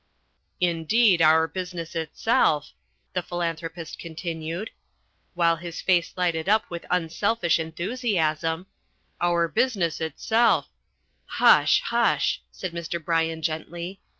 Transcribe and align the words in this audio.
"Indeed, 0.59 1.21
our 1.21 1.47
business 1.47 1.95
itself," 1.95 2.71
The 3.13 3.21
Philanthropist 3.21 3.99
continued, 3.99 4.71
while 5.35 5.57
his 5.57 5.79
face 5.79 6.13
lighted 6.17 6.49
up 6.49 6.67
with 6.71 6.87
unselfish 6.89 7.59
enthusiasm, 7.59 8.65
"our 9.21 9.47
business 9.47 10.01
itself" 10.01 10.69
"Hush, 11.37 11.81
hush!" 11.81 12.41
said 12.49 12.71
Mr. 12.71 12.99
Bryan 12.99 13.43
gently. 13.43 14.01